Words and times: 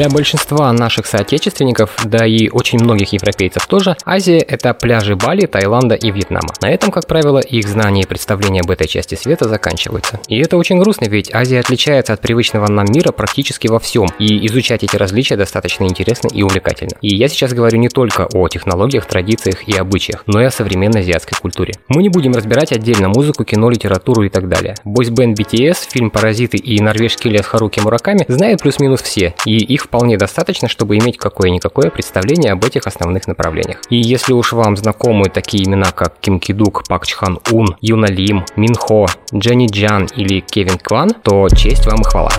Для 0.00 0.08
большинства 0.08 0.72
наших 0.72 1.04
соотечественников, 1.04 1.94
да 2.06 2.24
и 2.24 2.48
очень 2.48 2.78
многих 2.78 3.12
европейцев 3.12 3.66
тоже, 3.66 3.98
Азия– 4.06 4.38
это 4.48 4.72
пляжи 4.72 5.14
Бали, 5.14 5.44
Таиланда 5.44 5.94
и 5.94 6.10
Вьетнама. 6.10 6.54
На 6.62 6.70
этом, 6.70 6.90
как 6.90 7.06
правило, 7.06 7.38
их 7.38 7.68
знания 7.68 8.00
и 8.00 8.06
представления 8.06 8.62
об 8.62 8.70
этой 8.70 8.88
части 8.88 9.14
света 9.14 9.46
заканчиваются. 9.46 10.18
И 10.26 10.38
это 10.38 10.56
очень 10.56 10.78
грустно, 10.78 11.04
ведь 11.04 11.34
Азия 11.34 11.60
отличается 11.60 12.14
от 12.14 12.22
привычного 12.22 12.66
нам 12.72 12.86
мира 12.88 13.12
практически 13.12 13.68
во 13.68 13.78
всем, 13.78 14.06
и 14.18 14.46
изучать 14.46 14.82
эти 14.84 14.96
различия 14.96 15.36
достаточно 15.36 15.84
интересно 15.84 16.28
и 16.32 16.42
увлекательно. 16.42 16.96
И 17.02 17.14
я 17.14 17.28
сейчас 17.28 17.52
говорю 17.52 17.76
не 17.76 17.90
только 17.90 18.26
о 18.32 18.48
технологиях, 18.48 19.04
традициях 19.04 19.68
и 19.68 19.76
обычаях, 19.76 20.22
но 20.26 20.40
и 20.40 20.46
о 20.46 20.50
современной 20.50 21.00
азиатской 21.00 21.36
культуре. 21.38 21.74
Мы 21.88 22.02
не 22.02 22.08
будем 22.08 22.32
разбирать 22.32 22.72
отдельно 22.72 23.10
музыку, 23.10 23.44
кино, 23.44 23.68
литературу 23.68 24.22
и 24.22 24.30
так 24.30 24.48
далее. 24.48 24.76
Бойсбенд 24.82 25.38
BTS, 25.38 25.90
фильм 25.92 26.08
«Паразиты» 26.08 26.56
и 26.56 26.80
норвежский 26.80 27.30
лес 27.30 27.44
Харуки 27.44 27.80
Мураками 27.80 28.24
знают 28.28 28.62
плюс-минус 28.62 29.02
все, 29.02 29.34
и 29.44 29.58
их 29.58 29.89
вполне 29.90 30.16
достаточно, 30.16 30.68
чтобы 30.68 30.96
иметь 30.98 31.18
какое-никакое 31.18 31.90
представление 31.90 32.52
об 32.52 32.64
этих 32.64 32.86
основных 32.86 33.26
направлениях. 33.26 33.80
И 33.90 33.96
если 33.96 34.32
уж 34.32 34.52
вам 34.52 34.76
знакомы 34.76 35.24
такие 35.24 35.64
имена, 35.64 35.90
как 35.90 36.14
Ким 36.20 36.38
Кидук, 36.38 36.84
Пак 36.88 37.08
Чхан 37.08 37.40
Ун, 37.50 37.76
Юна 37.80 38.06
Лим, 38.06 38.44
Минхо, 38.54 39.06
Дженни 39.34 39.66
Джан 39.66 40.06
или 40.14 40.38
Кевин 40.38 40.78
Кван, 40.78 41.10
то 41.10 41.48
честь 41.48 41.86
вам 41.86 42.02
и 42.02 42.04
хвала. 42.04 42.30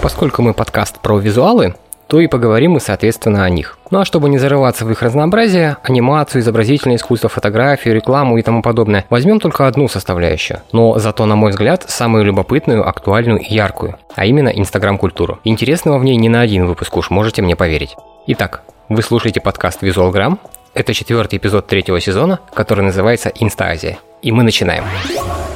Поскольку 0.00 0.42
мы 0.42 0.54
подкаст 0.54 1.00
про 1.00 1.18
визуалы, 1.18 1.74
то 2.08 2.20
и 2.20 2.26
поговорим 2.26 2.72
мы, 2.72 2.80
соответственно, 2.80 3.44
о 3.44 3.50
них. 3.50 3.78
Ну 3.90 4.00
а 4.00 4.04
чтобы 4.04 4.28
не 4.28 4.38
зарываться 4.38 4.84
в 4.84 4.90
их 4.90 5.02
разнообразие, 5.02 5.76
анимацию, 5.82 6.40
изобразительное 6.40 6.96
искусство, 6.96 7.28
фотографию, 7.28 7.94
рекламу 7.94 8.38
и 8.38 8.42
тому 8.42 8.62
подобное, 8.62 9.04
возьмем 9.10 9.40
только 9.40 9.66
одну 9.66 9.88
составляющую, 9.88 10.60
но 10.72 10.98
зато, 10.98 11.26
на 11.26 11.36
мой 11.36 11.50
взгляд, 11.50 11.84
самую 11.88 12.24
любопытную, 12.24 12.88
актуальную 12.88 13.40
и 13.40 13.54
яркую, 13.54 13.96
а 14.14 14.24
именно 14.24 14.48
Инстаграм-культуру. 14.48 15.38
Интересного 15.44 15.98
в 15.98 16.04
ней 16.04 16.16
не 16.16 16.28
на 16.28 16.40
один 16.40 16.66
выпуск 16.66 16.96
уж, 16.96 17.10
можете 17.10 17.42
мне 17.42 17.56
поверить. 17.56 17.96
Итак, 18.26 18.62
вы 18.88 19.02
слушаете 19.02 19.40
подкаст 19.40 19.82
«Визуалграмм», 19.82 20.38
это 20.74 20.92
четвертый 20.92 21.38
эпизод 21.38 21.66
третьего 21.66 22.00
сезона, 22.00 22.40
который 22.52 22.84
называется 22.84 23.32
«Инстаазия». 23.34 23.98
И 24.20 24.30
мы 24.30 24.42
начинаем. 24.42 24.84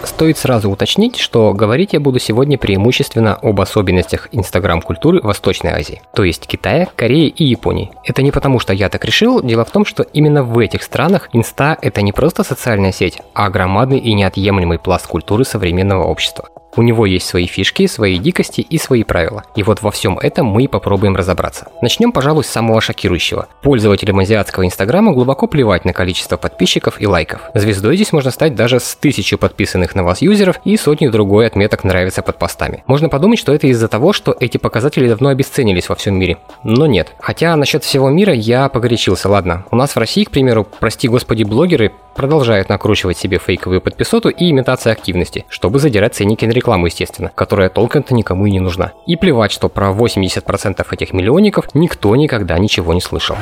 Стоит 0.02 0.38
сразу 0.38 0.70
уточнить, 0.70 1.16
что 1.18 1.52
говорить 1.52 1.92
я 1.92 2.00
буду 2.00 2.18
сегодня 2.18 2.58
преимущественно 2.58 3.36
об 3.36 3.60
особенностях 3.60 4.28
инстаграм-культуры 4.32 5.20
Восточной 5.22 5.72
Азии, 5.72 6.02
то 6.14 6.24
есть 6.24 6.46
Китая, 6.46 6.88
Кореи 6.96 7.28
и 7.28 7.44
Японии. 7.44 7.90
Это 8.04 8.22
не 8.22 8.30
потому, 8.30 8.58
что 8.58 8.72
я 8.72 8.88
так 8.88 9.04
решил, 9.04 9.42
дело 9.42 9.64
в 9.64 9.70
том, 9.70 9.84
что 9.84 10.02
именно 10.02 10.42
в 10.42 10.58
этих 10.58 10.82
странах 10.82 11.28
инста– 11.32 11.76
это 11.82 12.02
не 12.02 12.12
просто 12.12 12.44
социальная 12.44 12.92
сеть, 12.92 13.20
а 13.34 13.50
громадный 13.50 13.98
и 13.98 14.14
неотъемлемый 14.14 14.78
пласт 14.78 15.06
культуры 15.06 15.44
современного 15.44 16.04
общества. 16.04 16.48
У 16.76 16.82
него 16.82 17.04
есть 17.04 17.26
свои 17.26 17.46
фишки, 17.46 17.86
свои 17.88 18.18
дикости 18.18 18.60
и 18.60 18.78
свои 18.78 19.02
правила. 19.02 19.42
И 19.56 19.62
вот 19.62 19.82
во 19.82 19.90
всем 19.90 20.18
этом 20.18 20.46
мы 20.46 20.64
и 20.64 20.68
попробуем 20.68 21.16
разобраться. 21.16 21.66
Начнем, 21.82 22.12
пожалуй, 22.12 22.44
с 22.44 22.48
самого 22.48 22.80
шокирующего. 22.80 23.48
Пользователям 23.62 24.20
азиатского 24.20 24.64
инстаграма 24.64 25.12
глубоко 25.12 25.48
плевать 25.48 25.84
на 25.84 25.92
количество 25.92 26.36
подписчиков 26.36 27.00
и 27.00 27.06
лайков. 27.06 27.40
Звездой 27.54 27.96
здесь 27.96 28.12
можно 28.12 28.30
стать 28.30 28.54
даже 28.54 28.78
с 28.78 28.94
тысячи 28.94 29.36
подписанных 29.36 29.89
на 29.94 30.02
вас 30.02 30.22
юзеров 30.22 30.60
и 30.64 30.76
сотни 30.76 31.08
другой 31.08 31.46
отметок 31.46 31.84
нравится 31.84 32.22
под 32.22 32.38
постами. 32.38 32.82
Можно 32.86 33.08
подумать, 33.08 33.38
что 33.38 33.52
это 33.52 33.66
из-за 33.66 33.88
того, 33.88 34.12
что 34.12 34.36
эти 34.38 34.58
показатели 34.58 35.08
давно 35.08 35.30
обесценились 35.30 35.88
во 35.88 35.94
всем 35.94 36.18
мире. 36.18 36.38
Но 36.64 36.86
нет. 36.86 37.14
Хотя 37.18 37.56
насчет 37.56 37.84
всего 37.84 38.10
мира 38.10 38.32
я 38.32 38.68
погорячился, 38.68 39.28
ладно. 39.28 39.64
У 39.70 39.76
нас 39.76 39.94
в 39.94 39.98
России, 39.98 40.24
к 40.24 40.30
примеру, 40.30 40.66
прости 40.78 41.08
господи, 41.08 41.44
блогеры 41.44 41.92
продолжают 42.14 42.68
накручивать 42.68 43.16
себе 43.16 43.38
фейковую 43.38 43.80
подписоту 43.80 44.28
и 44.28 44.50
имитацию 44.50 44.92
активности, 44.92 45.46
чтобы 45.48 45.78
задирать 45.78 46.14
ценники 46.14 46.44
на 46.44 46.50
рекламу, 46.50 46.86
естественно, 46.86 47.30
которая 47.34 47.70
толком-то 47.70 48.14
никому 48.14 48.46
и 48.46 48.50
не 48.50 48.60
нужна. 48.60 48.92
И 49.06 49.16
плевать, 49.16 49.52
что 49.52 49.68
про 49.68 49.90
80% 49.90 50.86
этих 50.90 51.12
миллионников 51.12 51.74
никто 51.74 52.14
никогда 52.16 52.58
ничего 52.58 52.92
не 52.92 53.00
слышал. 53.00 53.36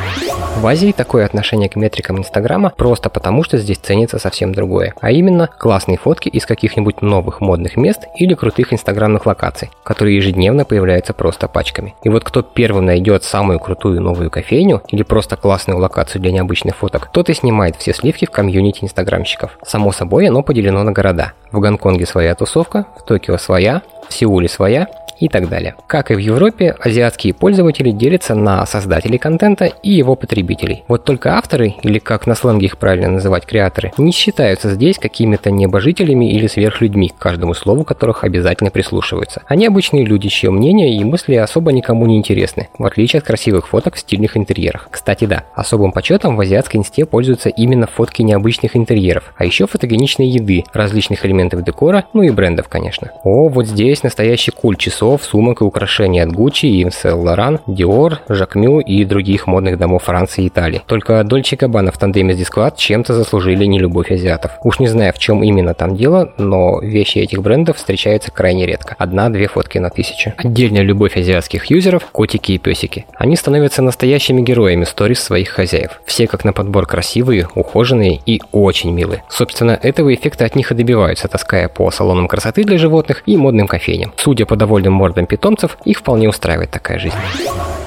В 0.56 0.67
Азии 0.67 0.93
такое 0.93 1.25
отношение 1.25 1.69
к 1.69 1.77
метрикам 1.77 2.19
Инстаграма 2.19 2.73
просто 2.77 3.11
потому, 3.11 3.43
что 3.43 3.59
здесь 3.59 3.78
ценится 3.78 4.19
совсем 4.19 4.55
другое, 4.55 4.94
а 5.00 5.11
именно 5.11 5.49
классные 5.59 5.99
фотки 5.99 6.28
из 6.38 6.47
каких-нибудь 6.47 7.03
новых 7.03 7.41
модных 7.41 7.76
мест 7.76 8.06
или 8.16 8.34
крутых 8.34 8.72
инстаграмных 8.72 9.26
локаций, 9.26 9.71
которые 9.84 10.16
ежедневно 10.16 10.65
появляются 10.65 11.12
просто 11.12 11.49
пачками. 11.49 11.94
И 12.03 12.09
вот 12.09 12.25
кто 12.25 12.43
первым 12.43 12.87
найдет 12.87 13.25
самую 13.25 13.60
крутую 13.60 14.00
новую 14.00 14.31
кофейню 14.31 14.82
или 14.88 15.03
просто 15.03 15.37
классную 15.37 15.78
локацию 15.78 16.22
для 16.22 16.32
необычных 16.32 16.76
фоток, 16.76 17.10
тот 17.12 17.28
и 17.28 17.34
снимает 17.34 17.76
все 17.76 17.93
сливки 17.93 18.25
в 18.25 18.31
комьюнити 18.31 18.84
инстаграмщиков. 18.84 19.59
Само 19.65 19.93
собой, 19.93 20.28
оно 20.28 20.43
поделено 20.43 20.82
на 20.82 20.93
города. 20.93 21.32
В 21.53 21.60
Гонконге 21.60 22.06
своя 22.06 22.34
тусовка, 22.34 22.87
в 22.97 23.05
Токио 23.05 23.37
своя, 23.38 23.82
в 24.09 24.15
Сеуле 24.15 24.49
своя, 24.49 24.88
и 25.20 25.28
так 25.28 25.49
далее. 25.49 25.75
Как 25.87 26.10
и 26.10 26.15
в 26.15 26.19
Европе, 26.19 26.75
азиатские 26.78 27.34
пользователи 27.34 27.91
делятся 27.91 28.34
на 28.34 28.65
создателей 28.66 29.19
контента 29.19 29.66
и 29.66 29.91
его 29.91 30.15
потребителей. 30.15 30.84
Вот 30.88 31.05
только 31.05 31.37
авторы, 31.37 31.75
или 31.82 31.99
как 31.99 32.26
на 32.26 32.34
сленге 32.34 32.66
их 32.66 32.78
правильно 32.78 33.09
называть 33.09 33.47
креаторы, 33.47 33.93
не 33.99 34.12
считаются 34.12 34.70
здесь 34.70 34.99
какими-то 34.99 35.50
небожителями 35.50 36.28
или 36.31 36.47
сверхлюдьми, 36.47 37.09
к 37.09 37.19
каждому 37.19 37.55
слову 37.55 37.84
которых 37.84 38.25
обязательно 38.25 38.71
прислушиваются. 38.71 39.43
Они 39.47 39.66
обычные 39.66 40.05
люди, 40.05 40.28
чье 40.28 40.50
мнение 40.50 40.94
и 40.94 41.05
мысли 41.05 41.34
особо 41.34 41.72
никому 41.72 42.06
не 42.06 42.16
интересны, 42.16 42.69
в 42.78 42.84
отличие 42.84 43.19
от 43.19 43.27
красивых 43.27 43.69
фоток 43.69 43.94
в 43.94 43.99
стильных 43.99 44.37
интерьерах. 44.37 44.88
Кстати, 44.91 45.25
да, 45.25 45.44
особым 45.55 45.93
почетом 45.93 46.37
в 46.37 46.41
азиатской 46.41 46.81
инсте 46.81 47.06
пользуются 47.06 47.49
именно 47.49 47.87
фотки 47.87 48.22
необычных 48.22 48.77
интерьеров, 48.77 49.33
а 49.37 49.44
еще 49.44 49.67
фотогеничной 49.67 50.27
еды, 50.27 50.65
различных 50.72 51.25
элементов 51.25 51.62
декора, 51.65 52.05
ну 52.12 52.22
и 52.22 52.31
брендов, 52.31 52.69
конечно. 52.69 53.11
О, 53.25 53.49
вот 53.49 53.67
здесь 53.67 54.03
настоящий 54.03 54.50
культ 54.50 54.78
часов 54.78 55.22
сумок 55.25 55.61
и 55.61 55.65
украшений 55.65 56.21
от 56.21 56.31
Gucci, 56.31 56.83
Yves 56.83 56.94
Saint 57.03 57.22
Laurent, 57.22 57.61
Dior, 57.67 58.19
Jacquemus 58.28 58.83
и 58.83 59.05
других 59.05 59.47
модных 59.47 59.78
домов 59.78 60.05
Франции 60.05 60.44
и 60.44 60.49
Италии. 60.49 60.83
Только 60.87 61.22
Дольче 61.25 61.56
Габбана 61.56 61.93
в 61.93 61.99
тандеме 61.99 62.34
с 62.34 62.41
Discord 62.41 62.75
чем-то 62.77 63.15
заслужили 63.15 63.65
нелюбовь 63.65 64.11
азиатов. 64.11 64.53
Уж 64.62 64.78
не 64.78 64.88
знаю, 64.88 65.12
в 65.12 65.19
чем 65.19 65.43
именно 65.43 65.75
там 65.75 65.97
дело, 65.97 66.18
но 66.37 66.81
вещи 66.81 67.19
этих 67.19 67.43
брендов 67.43 67.77
встречаются 67.77 68.31
крайне 68.31 68.67
редко. 68.67 68.95
Одна-две 68.99 69.49
фотки 69.49 69.79
на 69.79 69.91
тысячу. 69.91 70.33
Отдельная 70.37 70.83
любовь 70.83 71.17
азиатских 71.17 71.67
юзеров– 71.67 72.06
котики 72.12 72.53
и 72.53 72.59
песики. 72.59 73.06
Они 73.15 73.37
становятся 73.37 73.83
настоящими 73.83 74.41
героями 74.41 74.84
сторис 74.84 75.21
своих 75.21 75.51
хозяев. 75.51 76.01
Все 76.05 76.27
как 76.27 76.45
на 76.45 76.53
подбор 76.53 76.87
красивые, 76.87 77.49
ухоженные 77.55 78.21
и 78.25 78.41
очень 78.53 78.93
милые. 78.93 79.25
Собственно, 79.29 79.79
этого 79.83 80.15
эффекта 80.15 80.45
от 80.45 80.56
них 80.56 80.71
и 80.73 80.75
добиваются, 80.75 81.29
таская 81.29 81.69
по 81.69 81.91
салонам 81.91 82.29
красоты 82.29 82.65
для 82.65 82.79
животных 82.79 83.23
и 83.27 83.37
модным 83.37 83.67
кофейням. 83.67 84.12
Судя 84.17 84.47
по 84.47 84.56
довольным 84.56 84.93
мордам 84.93 85.27
питомцев, 85.27 85.79
их 85.85 85.99
вполне 85.99 86.29
устраивает 86.29 86.71
такая 86.71 86.99
жизнь. 86.99 87.17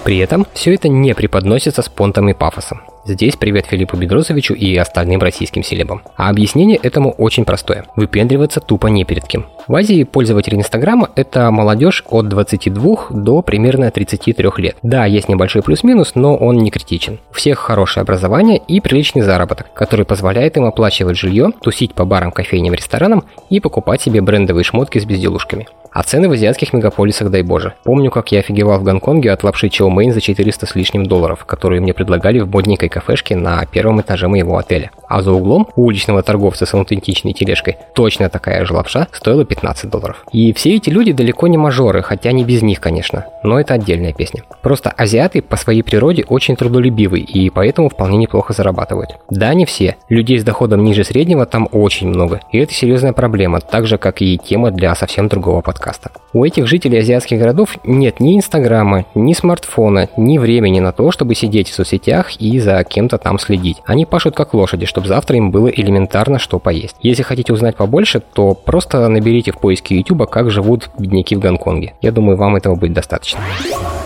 При 0.04 0.18
этом 0.18 0.46
все 0.54 0.74
это 0.74 0.90
не 0.90 1.14
преподносится 1.14 1.82
с 1.82 1.90
понтом 1.90 2.30
и 2.30 2.34
пафосом. 2.34 2.82
Здесь 3.04 3.36
привет 3.36 3.66
Филиппу 3.66 3.98
Бедросовичу 3.98 4.54
и 4.54 4.78
остальным 4.78 5.22
российским 5.22 5.64
селебам. 5.64 6.04
А 6.18 6.30
объяснение 6.30 6.78
этому 6.78 7.12
очень 7.12 7.46
простое. 7.46 7.86
Выпендриваться 7.96 8.60
тупо 8.60 8.88
не 8.88 9.06
перед 9.06 9.28
кем. 9.28 9.48
В 9.68 9.76
Азии 9.76 10.04
пользователи 10.04 10.56
Инстаграма– 10.56 11.10
это 11.16 11.50
молодежь 11.50 12.04
от 12.10 12.30
22 12.30 13.08
до 13.10 13.42
примерно 13.42 13.90
33 13.90 14.50
лет. 14.58 14.78
Да, 14.84 15.06
есть 15.06 15.30
небольшой 15.30 15.64
плюс-минус, 15.64 16.12
но 16.14 16.36
он 16.36 16.58
не 16.58 16.70
критичен. 16.70 17.20
У 17.32 17.34
всех 17.34 17.58
хорошее 17.58 18.04
образование 18.04 18.60
и 18.60 18.80
приличный 18.80 19.24
заработок, 19.24 19.74
который 19.74 20.06
позволяет 20.06 20.58
им 20.58 20.66
оплачивать 20.66 21.18
жилье, 21.18 21.50
тусить 21.62 21.96
по 21.96 22.06
барам, 22.06 22.32
кофейням, 22.32 22.76
ресторанам 22.76 23.24
и 23.50 23.60
покупать 23.60 24.02
себе 24.02 24.22
брендовые 24.22 24.64
шмотки 24.64 25.00
с 25.00 25.06
безделушками. 25.06 25.68
А 25.94 26.04
цены 26.04 26.30
в 26.30 26.32
азиатских 26.32 26.72
мегаполисах, 26.72 27.30
дай 27.30 27.42
боже. 27.42 27.74
Помню, 27.84 28.12
как 28.12 28.32
я 28.32 28.40
офигевал 28.40 28.80
в 28.80 28.84
Гонконге 28.84 29.30
от 29.32 29.44
лапши 29.44 29.68
Чоу 29.68 29.90
Мэйн 29.90 30.14
за 30.14 30.22
400 30.22 30.66
с 30.66 30.76
лишним 30.76 31.06
долларов, 31.06 31.44
которые 31.44 31.82
мне 31.82 31.94
предлагали 31.94 32.40
в 32.40 32.50
модненькой 32.50 32.88
кафешке 32.88 33.36
на 33.36 33.66
первом 33.66 34.00
этаже 34.00 34.30
моего 34.30 34.58
отеля. 34.58 34.92
А 35.10 35.22
за 35.22 35.34
углом 35.34 35.68
у 35.76 35.84
уличного 35.88 36.24
торговца 36.24 36.66
с 36.66 36.74
аутентичной 36.74 37.34
тележкой 37.34 37.76
точно 37.94 38.30
такая 38.30 38.64
же 38.64 38.74
лапша 38.74 39.10
стоила 39.12 39.44
15 39.44 39.90
долларов. 39.90 40.24
И 40.32 40.54
все 40.54 40.78
эти 40.78 40.90
люди 40.90 41.12
далеко 41.12 41.48
не 41.48 41.58
мажоры, 41.58 42.02
хотя 42.02 42.32
не 42.32 42.46
без 42.46 42.62
них, 42.62 42.80
конечно. 42.80 43.26
Но 43.44 43.60
это 43.60 43.74
отдельная 43.74 44.14
песня. 44.14 44.44
Просто 44.62 44.92
азиаты 44.92 45.42
по 45.42 45.58
своей 45.58 45.82
природе 45.82 46.24
очень 46.26 46.56
трудолюбивы 46.56 47.20
и 47.20 47.50
поэтому 47.50 47.90
вполне 47.90 48.18
неплохо 48.18 48.54
зарабатывают. 48.54 49.18
Да, 49.30 49.54
не 49.54 49.66
все. 49.66 49.98
Людей 50.08 50.40
с 50.40 50.46
доходом 50.46 50.86
ниже 50.86 51.04
среднего 51.04 51.46
там 51.46 51.68
очень 51.70 52.08
много. 52.08 52.40
И 52.54 52.60
это 52.60 52.74
серьезная 52.74 53.12
проблема, 53.12 53.60
так 53.60 53.88
же, 53.88 53.98
как 53.98 54.22
и 54.22 54.38
тема 54.38 54.72
для 54.72 54.96
совсем 54.96 55.28
другого 55.28 55.60
подкаста 55.60 55.81
подкаста. 55.82 56.12
У 56.34 56.46
этих 56.46 56.68
жителей 56.68 57.00
азиатских 57.00 57.40
городов 57.40 57.76
нет 57.84 58.20
ни 58.20 58.38
инстаграма, 58.38 59.06
ни 59.16 59.34
смартфона, 59.34 60.10
ни 60.16 60.38
времени 60.38 60.80
на 60.80 60.92
то, 60.92 61.12
чтобы 61.12 61.34
сидеть 61.34 61.70
в 61.70 61.74
соцсетях 61.74 62.36
и 62.40 62.60
за 62.60 62.84
кем-то 62.84 63.18
там 63.18 63.40
следить. 63.40 63.78
Они 63.86 64.06
пашут 64.06 64.36
как 64.36 64.54
лошади, 64.54 64.86
чтобы 64.86 65.08
завтра 65.08 65.38
им 65.38 65.50
было 65.50 65.68
элементарно 65.68 66.38
что 66.38 66.60
поесть. 66.60 66.96
Если 67.02 67.24
хотите 67.24 67.52
узнать 67.52 67.76
побольше, 67.76 68.22
то 68.22 68.54
просто 68.54 69.08
наберите 69.08 69.52
в 69.52 69.58
поиске 69.58 69.98
YouTube, 69.98 70.30
как 70.30 70.52
живут 70.52 70.90
бедняки 71.00 71.36
в 71.36 71.40
Гонконге. 71.40 71.96
Я 72.02 72.12
думаю, 72.12 72.38
вам 72.38 72.56
этого 72.56 72.76
будет 72.76 72.94
достаточно. 72.94 73.40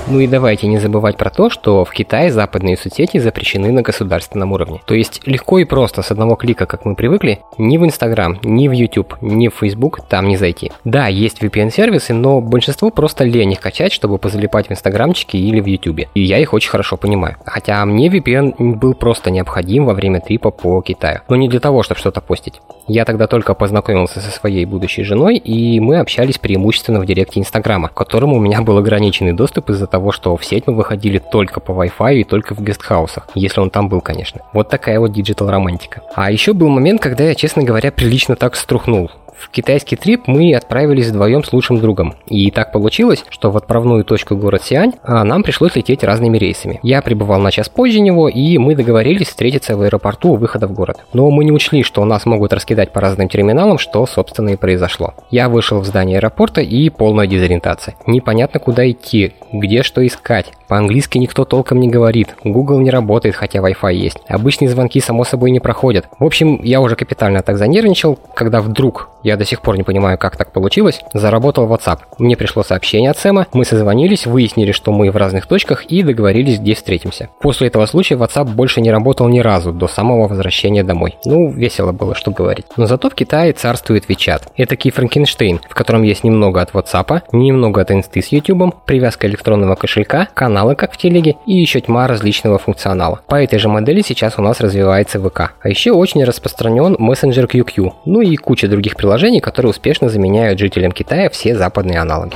Ну 0.08 0.20
и 0.20 0.28
давайте 0.28 0.68
не 0.68 0.78
забывать 0.78 1.18
про 1.18 1.32
то, 1.32 1.50
что 1.50 1.84
в 1.84 1.92
Китае 1.92 2.32
западные 2.32 2.78
соцсети 2.78 3.18
запрещены 3.18 3.72
на 3.72 3.82
государственном 3.82 4.52
уровне. 4.52 4.82
То 4.86 4.94
есть 4.94 5.22
легко 5.26 5.58
и 5.58 5.66
просто 5.66 6.04
с 6.04 6.12
одного 6.12 6.36
клика, 6.36 6.68
как 6.68 6.86
мы 6.86 6.96
привыкли, 6.96 7.40
ни 7.58 7.78
в 7.78 7.86
Инстаграм, 7.86 8.40
ни 8.44 8.68
в 8.68 8.72
YouTube, 8.72 9.16
ни 9.22 9.48
в 9.48 9.56
Facebook 9.60 10.02
там 10.08 10.28
не 10.28 10.38
зайти. 10.38 10.72
Да, 10.84 11.08
есть 11.08 11.42
VPN 11.42 11.65
VPN-сервисы, 11.66 12.14
но 12.14 12.42
большинство 12.42 12.90
просто 12.90 13.24
лень 13.24 13.54
их 13.54 13.60
качать, 13.60 13.92
чтобы 13.92 14.18
позалипать 14.18 14.68
в 14.68 14.72
инстаграмчике 14.72 15.38
или 15.38 15.60
в 15.60 15.66
ютубе. 15.66 16.10
И 16.14 16.22
я 16.22 16.40
их 16.40 16.54
очень 16.54 16.70
хорошо 16.70 16.98
понимаю. 16.98 17.36
Хотя 17.46 17.84
мне 17.86 18.08
VPN 18.08 18.76
был 18.76 18.94
просто 18.94 19.32
необходим 19.32 19.86
во 19.86 19.94
время 19.94 20.22
трипа 20.22 20.52
по 20.52 20.82
Китаю. 20.82 21.22
Но 21.30 21.36
не 21.36 21.50
для 21.50 21.60
того, 21.60 21.84
чтобы 21.84 22.00
что-то 22.00 22.22
постить. 22.22 22.62
Я 22.88 23.06
тогда 23.06 23.28
только 23.28 23.54
познакомился 23.54 24.20
со 24.20 24.32
своей 24.32 24.66
будущей 24.66 25.04
женой, 25.04 25.38
и 25.38 25.80
мы 25.80 26.00
общались 26.00 26.38
преимущественно 26.38 27.00
в 27.00 27.06
директе 27.06 27.40
Инстаграма, 27.40 27.90
к 27.90 27.94
которому 27.94 28.38
у 28.38 28.40
меня 28.40 28.62
был 28.62 28.78
ограниченный 28.78 29.34
доступ 29.34 29.70
из-за 29.70 29.88
того, 29.88 30.12
что 30.12 30.36
в 30.38 30.46
сеть 30.46 30.68
мы 30.68 30.76
выходили 30.76 31.20
только 31.20 31.60
по 31.60 31.72
Wi-Fi 31.72 32.18
и 32.18 32.24
только 32.24 32.54
в 32.54 32.62
гестхаусах, 32.62 33.28
если 33.34 33.60
он 33.60 33.70
там 33.70 33.90
был, 33.90 34.02
конечно. 34.02 34.42
Вот 34.54 34.70
такая 34.70 35.00
вот 35.00 35.12
digital 35.12 35.50
романтика. 35.50 36.02
А 36.16 36.32
еще 36.32 36.54
был 36.54 36.70
момент, 36.70 37.02
когда 37.02 37.24
я, 37.24 37.36
честно 37.36 37.64
говоря, 37.64 37.92
прилично 37.92 38.36
так 38.36 38.56
струхнул. 38.56 39.10
В 39.38 39.50
китайский 39.50 39.96
трип 39.96 40.24
мы 40.28 40.54
отправились 40.54 41.08
вдвоем 41.08 41.44
с 41.44 41.54
лучшим 41.54 41.80
другом. 41.80 42.16
И 42.28 42.52
так 42.52 42.72
получилось, 42.72 43.26
что 43.30 43.52
в 43.52 43.58
отправную 43.58 44.04
точку 44.04 44.36
город 44.36 44.64
Сиань 44.64 44.94
а, 45.04 45.24
нам 45.24 45.44
пришлось 45.44 45.76
лететь 45.76 46.04
разными 46.04 46.38
рейсами. 46.38 46.80
Я 46.84 47.02
прибывал 47.02 47.40
на 47.40 47.52
час 47.52 47.70
позже 47.70 48.00
него, 48.00 48.30
и 48.30 48.58
мы 48.58 48.76
договорились 48.76 49.28
встретиться 49.28 49.76
в 49.76 49.82
аэропорту 49.82 50.32
у 50.32 50.36
выхода 50.36 50.68
в 50.68 50.74
город. 50.74 50.98
Но 51.14 51.30
мы 51.30 51.44
не 51.46 51.52
учли, 51.52 51.84
что 51.84 52.04
нас 52.06 52.26
могут 52.26 52.54
раскидать 52.54 52.92
по 52.92 53.02
разным 53.02 53.30
терминалам, 53.30 53.78
что, 53.78 54.06
собственно, 54.06 54.50
и 54.50 54.56
произошло. 54.56 55.14
Я 55.30 55.50
вышел 55.50 55.80
в 55.80 55.86
здание 55.86 56.18
аэропорта 56.18 56.62
и 56.62 56.90
полная 56.90 57.28
дезориентация. 57.28 57.96
Непонятно, 58.08 58.60
куда 58.60 58.90
идти, 58.90 59.34
где 59.52 59.84
что 59.84 60.06
искать. 60.06 60.52
По-английски 60.68 61.18
никто 61.18 61.46
толком 61.46 61.80
не 61.80 61.88
говорит, 61.88 62.36
Google 62.44 62.80
не 62.80 62.90
работает, 62.90 63.36
хотя 63.36 63.60
Wi-Fi 63.60 63.94
есть. 63.94 64.18
Обычные 64.28 64.70
звонки, 64.70 65.00
само 65.00 65.24
собой, 65.24 65.52
не 65.52 65.60
проходят. 65.60 66.08
В 66.18 66.26
общем, 66.26 66.60
я 66.64 66.82
уже 66.82 66.96
капитально 66.96 67.44
так 67.44 67.58
занервничал, 67.58 68.18
когда 68.34 68.62
вдруг, 68.62 69.10
я 69.26 69.36
до 69.36 69.44
сих 69.46 69.62
пор 69.62 69.78
не 69.78 69.84
понимаю, 69.84 70.18
как 70.18 70.38
так 70.38 70.54
получилось, 70.54 71.02
заработал 71.14 71.68
WhatsApp. 71.68 72.00
Мне 72.18 72.38
пришло 72.38 72.64
сообщение 72.64 73.12
от 73.12 73.18
Сэма, 73.18 73.48
мы 73.54 73.66
созвонились, 73.66 74.26
выяснили, 74.26 74.72
что 74.72 74.92
мы 74.92 75.12
в 75.12 75.18
разных 75.18 75.46
точках 75.46 75.86
и 75.86 76.02
договорились, 76.02 76.60
где 76.60 76.74
встретимся. 76.74 77.30
После 77.42 77.68
этого 77.68 77.86
случая 77.86 78.16
WhatsApp 78.16 78.46
больше 78.46 78.82
не 78.82 78.92
работал 78.92 79.28
ни 79.28 79.40
разу, 79.40 79.72
до 79.72 79.88
самого 79.88 80.28
возвращения 80.28 80.84
домой. 80.84 81.18
Ну, 81.26 81.52
весело 81.52 81.92
было, 81.92 82.16
что 82.16 82.32
говорить. 82.32 82.66
Но 82.78 82.88
зато 82.88 83.10
в 83.10 83.16
Китае 83.16 83.54
царствует 83.54 84.10
WeChat. 84.10 84.44
Это 84.56 84.76
Франкенштейн, 84.76 85.60
в 85.70 85.74
котором 85.74 86.04
есть 86.04 86.24
немного 86.24 86.62
от 86.62 86.72
WhatsApp, 86.72 87.24
немного 87.32 87.82
от 87.82 87.92
инсты 87.92 88.22
с 88.22 88.28
YouTube, 88.28 88.76
привязка 88.86 89.28
электронного 89.28 89.76
кошелька, 89.76 90.28
канал 90.34 90.56
каналы, 90.56 90.76
как 90.76 90.94
в 90.94 90.98
телеге, 90.98 91.36
и 91.46 91.54
еще 91.54 91.82
тьма 91.82 92.08
различного 92.08 92.58
функционала. 92.58 93.20
По 93.28 93.36
этой 93.36 93.60
же 93.60 93.68
модели 93.68 94.02
сейчас 94.02 94.36
у 94.38 94.42
нас 94.42 94.62
развивается 94.62 95.20
ВК. 95.20 95.52
А 95.62 95.68
еще 95.68 95.92
очень 95.92 96.24
распространен 96.24 96.96
мессенджер 96.98 97.46
QQ, 97.46 97.92
ну 98.06 98.22
и 98.22 98.38
куча 98.38 98.70
других 98.70 98.96
приложений, 99.16 99.40
которые 99.40 99.70
успешно 99.70 100.10
заменяют 100.10 100.60
жителям 100.60 100.92
Китая 100.92 101.30
все 101.30 101.56
западные 101.56 102.00
аналоги. 102.00 102.36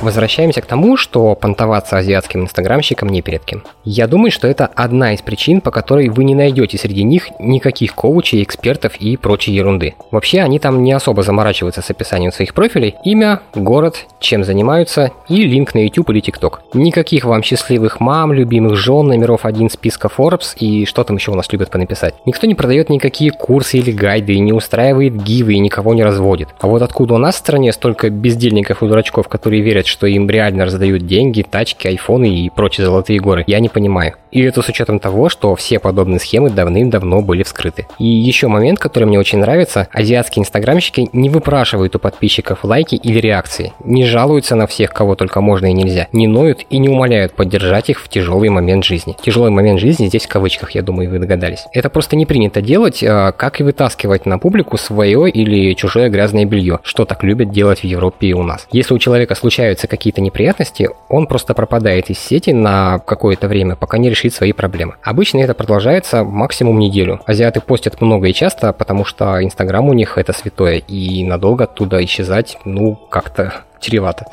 Возвращаемся 0.00 0.62
к 0.62 0.66
тому, 0.66 0.96
что 0.96 1.34
понтоваться 1.34 1.98
азиатским 1.98 2.42
инстаграмщикам 2.42 3.08
не 3.08 3.20
перед 3.20 3.44
кем. 3.44 3.64
Я 3.84 4.06
думаю, 4.06 4.30
что 4.30 4.46
это 4.46 4.66
одна 4.66 5.12
из 5.12 5.22
причин, 5.22 5.60
по 5.60 5.72
которой 5.72 6.08
вы 6.08 6.22
не 6.22 6.36
найдете 6.36 6.78
среди 6.78 7.02
них 7.02 7.28
никаких 7.40 7.94
коучей, 7.94 8.42
экспертов 8.44 8.94
и 8.96 9.16
прочей 9.16 9.52
ерунды. 9.52 9.96
Вообще, 10.12 10.40
они 10.40 10.60
там 10.60 10.84
не 10.84 10.92
особо 10.92 11.22
заморачиваются 11.24 11.82
с 11.82 11.90
описанием 11.90 12.30
своих 12.30 12.54
профилей, 12.54 12.94
имя, 13.04 13.40
город, 13.54 14.06
чем 14.20 14.44
занимаются 14.44 15.10
и 15.28 15.42
линк 15.42 15.74
на 15.74 15.80
YouTube 15.80 16.10
или 16.10 16.22
TikTok. 16.22 16.60
Никаких 16.74 17.24
вам 17.24 17.42
счастливых 17.42 17.98
мам, 17.98 18.32
любимых 18.32 18.76
жен, 18.76 19.08
номеров 19.08 19.44
один 19.44 19.68
списка 19.68 20.08
Forbes 20.08 20.56
и 20.58 20.86
что 20.86 21.02
там 21.02 21.16
еще 21.16 21.32
у 21.32 21.34
нас 21.34 21.52
любят 21.52 21.70
понаписать. 21.70 22.14
Никто 22.24 22.46
не 22.46 22.54
продает 22.54 22.88
никакие 22.88 23.32
курсы 23.32 23.78
или 23.78 23.90
гайды, 23.90 24.38
не 24.38 24.52
устраивает 24.52 25.20
гивы 25.22 25.54
и 25.54 25.58
никого 25.58 25.92
не 25.98 26.04
разводит. 26.04 26.48
А 26.60 26.68
вот 26.68 26.80
откуда 26.82 27.14
у 27.14 27.18
нас 27.18 27.34
в 27.34 27.38
стране 27.38 27.72
столько 27.72 28.08
бездельников 28.08 28.82
и 28.82 28.86
дурачков, 28.86 29.28
которые 29.28 29.62
верят, 29.62 29.86
что 29.86 30.06
им 30.06 30.30
реально 30.30 30.64
раздают 30.64 31.06
деньги, 31.06 31.42
тачки, 31.42 31.88
айфоны 31.88 32.26
и 32.26 32.50
прочие 32.50 32.86
золотые 32.86 33.18
горы, 33.18 33.44
я 33.46 33.58
не 33.58 33.68
понимаю. 33.68 34.14
И 34.30 34.42
это 34.42 34.62
с 34.62 34.68
учетом 34.68 35.00
того, 35.00 35.28
что 35.28 35.54
все 35.56 35.78
подобные 35.78 36.20
схемы 36.20 36.50
давным-давно 36.50 37.20
были 37.22 37.42
вскрыты. 37.42 37.86
И 37.98 38.06
еще 38.06 38.46
момент, 38.48 38.78
который 38.78 39.04
мне 39.04 39.18
очень 39.18 39.38
нравится, 39.38 39.88
азиатские 39.92 40.42
инстаграмщики 40.42 41.08
не 41.12 41.30
выпрашивают 41.30 41.96
у 41.96 41.98
подписчиков 41.98 42.62
лайки 42.62 42.94
или 42.94 43.18
реакции, 43.18 43.72
не 43.82 44.04
жалуются 44.04 44.54
на 44.54 44.66
всех, 44.66 44.92
кого 44.92 45.16
только 45.16 45.40
можно 45.40 45.66
и 45.66 45.72
нельзя, 45.72 46.06
не 46.12 46.28
ноют 46.28 46.64
и 46.70 46.78
не 46.78 46.88
умоляют 46.88 47.32
поддержать 47.32 47.90
их 47.90 48.00
в 48.00 48.08
тяжелый 48.08 48.50
момент 48.50 48.84
жизни. 48.84 49.16
Тяжелый 49.22 49.50
момент 49.50 49.80
жизни 49.80 50.06
здесь 50.06 50.26
в 50.26 50.28
кавычках, 50.28 50.72
я 50.72 50.82
думаю, 50.82 51.10
вы 51.10 51.18
догадались. 51.18 51.64
Это 51.72 51.90
просто 51.90 52.14
не 52.14 52.26
принято 52.26 52.62
делать, 52.62 53.02
а 53.02 53.32
как 53.32 53.60
и 53.60 53.64
вытаскивать 53.64 54.26
на 54.26 54.38
публику 54.38 54.76
свое 54.76 55.28
или 55.30 55.74
чужое 55.74 55.87
грязное 56.08 56.44
белье, 56.44 56.80
что 56.82 57.04
так 57.04 57.24
любят 57.24 57.50
делать 57.50 57.80
в 57.80 57.84
Европе 57.84 58.28
и 58.28 58.32
у 58.32 58.42
нас. 58.42 58.66
Если 58.72 58.94
у 58.94 58.98
человека 58.98 59.34
случаются 59.34 59.86
какие-то 59.86 60.20
неприятности, 60.20 60.90
он 61.08 61.26
просто 61.26 61.54
пропадает 61.54 62.10
из 62.10 62.18
сети 62.18 62.50
на 62.50 62.98
какое-то 62.98 63.48
время, 63.48 63.76
пока 63.76 63.98
не 63.98 64.10
решит 64.10 64.34
свои 64.34 64.52
проблемы. 64.52 64.94
Обычно 65.02 65.38
это 65.38 65.54
продолжается 65.54 66.24
максимум 66.24 66.78
неделю. 66.78 67.20
Азиаты 67.26 67.60
постят 67.60 68.00
много 68.00 68.28
и 68.28 68.32
часто, 68.32 68.72
потому 68.72 69.04
что 69.04 69.42
Инстаграм 69.42 69.88
у 69.88 69.92
них 69.92 70.18
это 70.18 70.32
святое, 70.32 70.76
и 70.76 71.24
надолго 71.24 71.64
оттуда 71.64 72.04
исчезать, 72.04 72.58
ну, 72.64 72.96
как-то 73.10 73.64
чревато. 73.80 74.26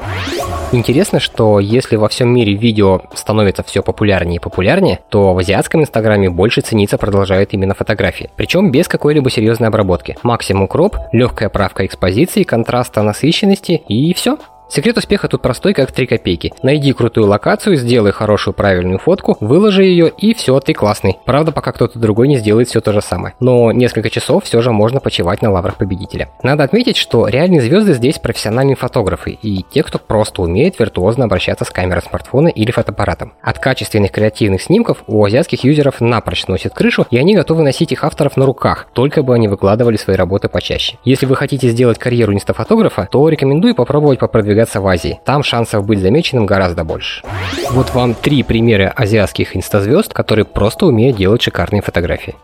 Интересно, 0.71 1.19
что 1.19 1.59
если 1.59 1.95
во 1.95 2.09
всем 2.09 2.33
мире 2.33 2.53
видео 2.53 3.01
становится 3.13 3.63
все 3.63 3.81
популярнее 3.81 4.37
и 4.37 4.39
популярнее, 4.39 4.99
то 5.09 5.33
в 5.33 5.37
азиатском 5.37 5.81
инстаграме 5.81 6.29
больше 6.29 6.61
цениться 6.61 6.97
продолжают 6.97 7.53
именно 7.53 7.73
фотографии. 7.73 8.29
Причем 8.35 8.71
без 8.71 8.87
какой-либо 8.87 9.29
серьезной 9.29 9.69
обработки. 9.69 10.17
Максимум 10.23 10.67
кроп, 10.67 10.97
легкая 11.11 11.49
правка 11.49 11.85
экспозиции, 11.85 12.43
контраста 12.43 13.03
насыщенности 13.03 13.83
и 13.87 14.13
все. 14.13 14.37
Секрет 14.67 14.97
успеха 14.97 15.27
тут 15.27 15.41
простой, 15.41 15.73
как 15.73 15.91
3 15.91 16.07
копейки. 16.07 16.51
Найди 16.63 16.91
крутую 16.93 17.27
локацию, 17.27 17.75
сделай 17.75 18.11
хорошую 18.11 18.53
правильную 18.53 18.97
фотку, 18.97 19.37
выложи 19.39 19.83
ее 19.83 20.09
и 20.09 20.33
все, 20.33 20.59
ты 20.59 20.73
классный. 20.73 21.17
Правда, 21.25 21.51
пока 21.51 21.71
кто-то 21.71 21.99
другой 21.99 22.27
не 22.27 22.37
сделает 22.37 22.67
все 22.67 22.81
то 22.81 22.91
же 22.91 23.01
самое. 23.01 23.35
Но 23.39 23.71
несколько 23.71 24.09
часов 24.09 24.43
все 24.43 24.61
же 24.61 24.71
можно 24.71 24.99
почивать 24.99 25.41
на 25.41 25.51
лаврах 25.51 25.77
победителя. 25.77 26.29
Надо 26.41 26.63
отметить, 26.63 26.97
что 26.97 27.27
реальные 27.27 27.61
звезды 27.61 27.93
здесь 27.93 28.17
профессиональные 28.17 28.75
фотографы 28.75 29.31
и 29.31 29.63
те, 29.63 29.83
кто 29.83 29.99
просто 29.99 30.41
умеет 30.41 30.79
виртуозно 30.79 31.25
обращаться 31.25 31.63
с 31.63 31.69
камерой 31.69 32.01
смартфона 32.01 32.47
или 32.47 32.71
фотоаппаратом. 32.71 33.33
От 33.41 33.59
качественных 33.59 34.11
креативных 34.11 34.63
снимков 34.63 35.03
у 35.07 35.23
азиатских 35.23 35.63
юзеров 35.63 36.01
напрочь 36.01 36.47
носит 36.47 36.73
крышу, 36.73 37.05
и 37.11 37.17
они 37.17 37.35
готовы 37.35 37.63
носить 37.63 37.91
их 37.91 38.03
авторов 38.03 38.35
на 38.35 38.45
руках, 38.45 38.87
только 38.93 39.21
бы 39.21 39.35
они 39.35 39.47
выкладывали 39.47 39.95
свои 39.97 40.15
работы 40.15 40.49
почаще. 40.49 40.97
Если 41.03 41.27
вы 41.27 41.35
хотите 41.35 41.69
сделать 41.69 41.99
карьеру 41.99 42.33
инстафотографа, 42.33 43.07
то 43.11 43.29
рекомендую 43.29 43.75
попробовать 43.75 44.19
попродвигаться 44.19 44.54
продвигаться 44.55 44.79
в 44.79 44.87
Азии. 44.87 45.19
Там 45.25 45.43
шансов 45.43 45.85
быть 45.85 45.99
замеченным 45.99 46.45
гораздо 46.45 46.83
больше. 46.83 47.21
Вот 47.71 47.93
вам 47.93 48.13
три 48.13 48.43
примера 48.43 48.93
азиатских 48.95 49.55
инстазвезд, 49.55 50.13
которые 50.13 50.45
просто 50.45 50.85
умеют 50.85 51.17
делать 51.17 51.41
шикарные 51.41 51.81
фотографии. 51.81 52.35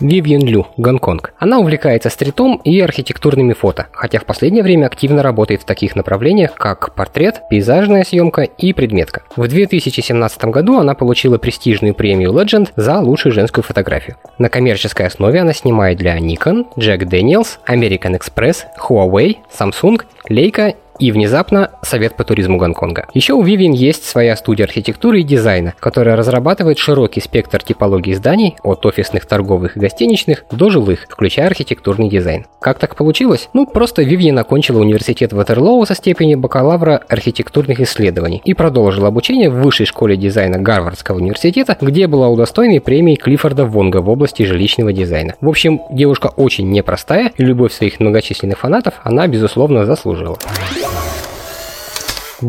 Вивьен 0.00 0.44
Лю, 0.46 0.66
Гонконг. 0.76 1.32
Она 1.38 1.58
увлекается 1.58 2.10
стритом 2.10 2.60
и 2.64 2.80
архитектурными 2.80 3.52
фото, 3.52 3.86
хотя 3.92 4.18
в 4.18 4.24
последнее 4.24 4.62
время 4.62 4.86
активно 4.86 5.22
работает 5.22 5.62
в 5.62 5.64
таких 5.64 5.96
направлениях, 5.96 6.54
как 6.54 6.94
портрет, 6.94 7.42
пейзажная 7.50 8.04
съемка 8.04 8.42
и 8.42 8.72
предметка. 8.72 9.22
В 9.36 9.46
2017 9.46 10.44
году 10.46 10.78
она 10.78 10.94
получила 10.94 11.38
престижную 11.38 11.94
премию 11.94 12.32
Legend 12.32 12.70
за 12.76 12.98
лучшую 12.98 13.32
женскую 13.32 13.64
фотографию. 13.64 14.16
На 14.38 14.48
коммерческой 14.48 15.06
основе 15.06 15.40
она 15.40 15.52
снимает 15.52 15.98
для 15.98 16.18
Nikon, 16.18 16.66
Jack 16.76 17.00
Daniels, 17.00 17.58
American 17.68 18.18
Express, 18.18 18.64
Huawei, 18.78 19.36
Samsung, 19.56 20.02
Leica 20.28 20.74
и 20.98 21.12
внезапно 21.12 21.70
Совет 21.82 22.16
по 22.16 22.24
туризму 22.24 22.58
Гонконга. 22.58 23.06
Еще 23.14 23.34
у 23.34 23.42
Vivian 23.44 23.72
есть 23.72 24.04
своя 24.04 24.36
студия 24.36 24.64
архитектуры 24.64 25.20
и 25.20 25.22
дизайна, 25.22 25.74
которая 25.80 26.16
разрабатывает 26.16 26.78
широкий 26.78 27.20
спектр 27.20 27.62
типологии 27.62 28.12
зданий, 28.12 28.56
от 28.62 28.84
офисных, 28.86 29.26
торговых 29.26 29.76
и 29.76 29.80
гостиничных 29.80 30.44
до 30.50 30.70
жилых, 30.70 31.06
включая 31.08 31.46
архитектурный 31.46 32.08
дизайн. 32.08 32.46
Как 32.60 32.78
так 32.78 32.96
получилось? 32.96 33.48
Ну, 33.52 33.66
просто 33.66 34.02
Vivian 34.02 34.38
окончила 34.38 34.80
университет 34.80 35.32
Ватерлоу 35.32 35.84
со 35.86 35.94
степенью 35.94 36.38
бакалавра 36.38 37.02
архитектурных 37.08 37.80
исследований 37.80 38.40
и 38.44 38.54
продолжила 38.54 39.08
обучение 39.08 39.50
в 39.50 39.62
высшей 39.62 39.86
школе 39.86 40.16
дизайна 40.16 40.58
Гарвардского 40.58 41.16
университета, 41.16 41.76
где 41.80 42.06
была 42.06 42.28
удостоена 42.28 42.80
премии 42.80 43.16
Клиффорда 43.16 43.64
Вонга 43.64 43.98
в 43.98 44.08
области 44.08 44.42
жилищного 44.42 44.92
дизайна. 44.92 45.34
В 45.40 45.48
общем, 45.48 45.80
девушка 45.90 46.28
очень 46.28 46.70
непростая, 46.70 47.32
и 47.36 47.44
любовь 47.44 47.72
своих 47.72 48.00
многочисленных 48.00 48.58
фанатов 48.58 48.94
она, 49.02 49.26
безусловно, 49.26 49.84
заслужила. 49.84 50.38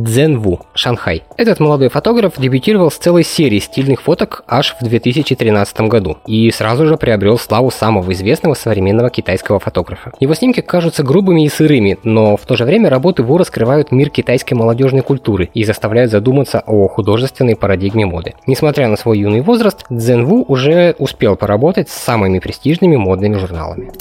Цзэнву, 0.04 0.66
Шанхай. 0.74 1.24
Этот 1.38 1.60
молодой 1.60 1.90
фотограф 1.90 2.34
дебютировал 2.38 2.92
с 2.92 2.96
целой 2.96 3.24
серией 3.24 3.62
стильных 3.62 4.02
фоток 4.02 4.44
аж 4.48 4.76
в 4.80 4.84
2013 4.84 5.82
году 5.82 6.18
и 6.28 6.52
сразу 6.52 6.86
же 6.86 6.98
приобрел 6.98 7.38
славу 7.38 7.72
самого 7.72 8.12
известного 8.12 8.54
современного 8.54 9.10
китайского 9.10 9.60
фотографа. 9.60 10.12
Его 10.20 10.34
снимки 10.34 10.62
кажутся 10.62 11.04
грубыми 11.04 11.46
и 11.46 11.50
сырыми, 11.50 11.98
но 12.04 12.38
в 12.38 12.42
то 12.42 12.56
же 12.56 12.66
время 12.66 12.90
работы 12.90 13.24
Ву 13.24 13.38
раскрывают 13.38 13.92
мир 13.92 14.10
китайской 14.10 14.54
молодежной 14.54 15.02
культуры 15.02 15.50
и 15.54 15.64
заставляют 15.64 16.12
задуматься 16.12 16.64
о 16.66 16.88
художественной 16.88 17.56
парадигме 17.56 18.06
моды. 18.06 18.34
Несмотря 18.48 18.88
на 18.88 18.98
свой 18.98 19.20
юный 19.20 19.42
возраст, 19.42 19.86
Цзэнву 19.92 20.46
уже 20.48 20.96
успел 21.00 21.36
поработать 21.36 21.90
с 21.90 21.94
самыми 21.94 22.40
престижными 22.40 22.96
модными 22.96 23.38
журналами. 23.38 23.92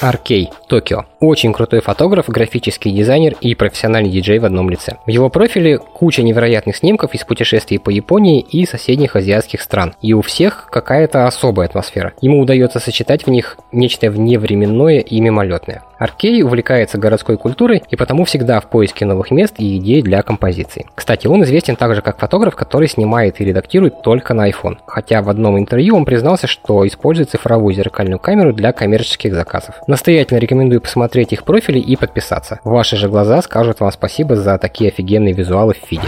Аркей, 0.00 0.50
Токио. 0.66 1.04
Очень 1.20 1.52
крутой 1.52 1.80
фотограф, 1.80 2.28
графический 2.28 2.90
дизайнер 2.90 3.36
и 3.42 3.54
профессиональный 3.54 4.08
диджей 4.08 4.38
в 4.38 4.46
одном 4.46 4.70
лице. 4.70 4.96
В 5.04 5.10
его 5.10 5.28
профиле 5.28 5.76
куча 5.78 6.22
невероятных 6.22 6.76
снимков 6.76 7.14
из 7.14 7.24
путешествий 7.24 7.78
по 7.78 7.90
Японии 7.90 8.40
и 8.40 8.64
соседних 8.64 9.14
азиатских 9.14 9.60
стран. 9.60 9.94
И 10.00 10.14
у 10.14 10.22
всех 10.22 10.68
какая-то 10.70 11.26
особая 11.26 11.68
атмосфера. 11.68 12.14
Ему 12.22 12.40
удается 12.40 12.80
сочетать 12.80 13.26
в 13.26 13.30
них 13.30 13.58
нечто 13.72 14.10
вневременное 14.10 15.00
и 15.00 15.20
мимолетное. 15.20 15.82
Аркей 15.98 16.42
увлекается 16.42 16.96
городской 16.96 17.36
культурой 17.36 17.82
и 17.90 17.96
потому 17.96 18.24
всегда 18.24 18.58
в 18.60 18.70
поиске 18.70 19.04
новых 19.04 19.30
мест 19.30 19.56
и 19.58 19.76
идей 19.76 20.00
для 20.00 20.22
композиций. 20.22 20.86
Кстати, 20.94 21.26
он 21.26 21.42
известен 21.42 21.76
также 21.76 22.00
как 22.00 22.18
фотограф, 22.18 22.56
который 22.56 22.88
снимает 22.88 23.38
и 23.38 23.44
редактирует 23.44 24.00
только 24.00 24.32
на 24.32 24.48
iPhone. 24.48 24.78
Хотя 24.86 25.20
в 25.20 25.28
одном 25.28 25.58
интервью 25.58 25.94
он 25.94 26.06
признался, 26.06 26.46
что 26.46 26.86
использует 26.86 27.28
цифровую 27.28 27.74
зеркальную 27.74 28.18
камеру 28.18 28.54
для 28.54 28.72
коммерческих 28.72 29.34
заказов. 29.34 29.74
Настоятельно 29.90 30.38
рекомендую 30.38 30.80
посмотреть 30.80 31.32
их 31.32 31.42
профили 31.42 31.80
и 31.80 31.96
подписаться. 31.96 32.60
Ваши 32.62 32.94
же 32.94 33.08
глаза 33.08 33.42
скажут 33.42 33.80
вам 33.80 33.90
спасибо 33.90 34.36
за 34.36 34.56
такие 34.56 34.92
офигенные 34.92 35.34
визуалы 35.34 35.74
в 35.74 35.84
фиде. 35.84 36.06